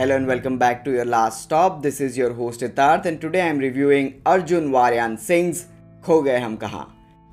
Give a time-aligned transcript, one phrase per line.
[0.00, 1.82] Hello and welcome back to your last stop.
[1.82, 5.66] This is your host Itarth and today I am reviewing Arjun Varain Singh's
[6.02, 6.86] Kho Gaye Hum Kahan.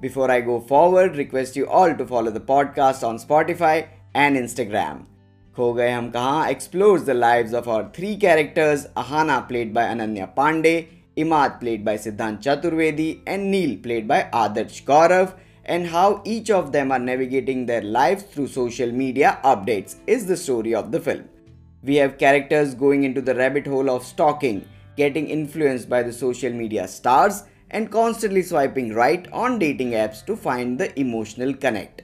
[0.00, 5.04] Before I go forward, request you all to follow the podcast on Spotify and Instagram.
[5.56, 10.34] Kho Gaye Hum Kahan explores the lives of our three characters Ahana played by Ananya
[10.34, 15.34] Panday, Imad played by Siddhant Chaturvedi and Neil played by Adarsh Gaurav
[15.64, 20.36] and how each of them are navigating their lives through social media updates is the
[20.36, 21.28] story of the film.
[21.82, 26.52] We have characters going into the rabbit hole of stalking, getting influenced by the social
[26.52, 32.02] media stars, and constantly swiping right on dating apps to find the emotional connect.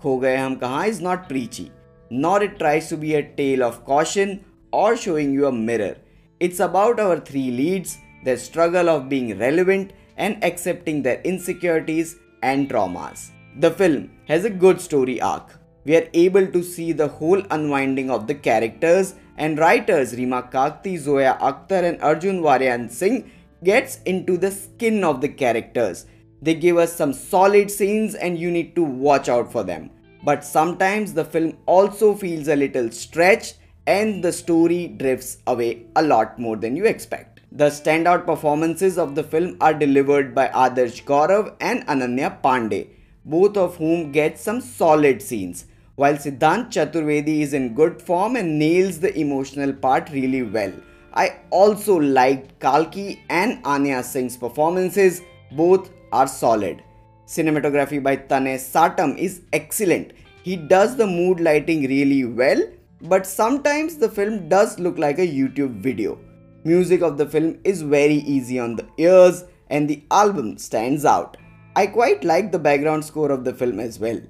[0.00, 1.70] Kho Gaye Hum Kahan is not preachy,
[2.08, 5.96] nor it tries to be a tale of caution or showing you a mirror.
[6.38, 12.70] It's about our three leads, their struggle of being relevant and accepting their insecurities and
[12.70, 13.30] traumas.
[13.58, 18.10] The film has a good story arc we are able to see the whole unwinding
[18.10, 23.30] of the characters and writers Reema Kagti, Zoya Akhtar and Arjun Varain Singh
[23.64, 26.06] gets into the skin of the characters.
[26.42, 29.90] They give us some solid scenes and you need to watch out for them.
[30.22, 36.02] But sometimes the film also feels a little stretched and the story drifts away a
[36.02, 37.40] lot more than you expect.
[37.52, 42.88] The standout performances of the film are delivered by Adarsh Gaurav and Ananya Panday,
[43.24, 45.66] both of whom get some solid scenes
[46.00, 50.72] while Siddhant Chaturvedi is in good form and nails the emotional part really well.
[51.12, 55.20] I also liked Kalki and Anya Singh's performances,
[55.52, 56.82] both are solid.
[57.26, 60.14] Cinematography by Tanay Satam is excellent.
[60.42, 62.62] He does the mood lighting really well,
[63.02, 66.18] but sometimes the film does look like a YouTube video.
[66.64, 71.36] Music of the film is very easy on the ears and the album stands out.
[71.76, 74.20] I quite like the background score of the film as well.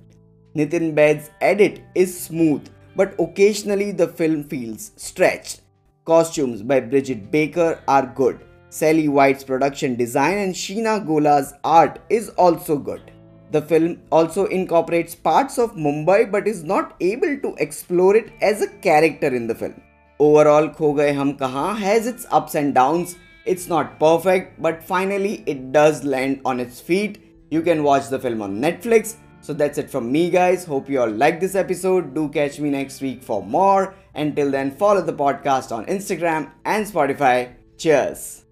[0.56, 5.60] Nitin Baid's edit is smooth, but occasionally the film feels stretched.
[6.04, 8.40] Costumes by Bridget Baker are good.
[8.68, 13.12] Sally White's production design and Sheena Gola's art is also good.
[13.52, 18.60] The film also incorporates parts of Mumbai but is not able to explore it as
[18.60, 19.80] a character in the film.
[20.18, 21.38] Overall, Kho Gaye Hum
[21.78, 23.16] has its ups and downs.
[23.44, 27.22] It's not perfect, but finally it does land on its feet.
[27.50, 30.64] You can watch the film on Netflix so that's it from me guys.
[30.64, 32.14] Hope you all like this episode.
[32.14, 33.94] Do catch me next week for more.
[34.14, 37.54] Until then, follow the podcast on Instagram and Spotify.
[37.78, 38.49] Cheers.